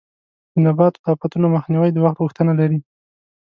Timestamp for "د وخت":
1.93-2.17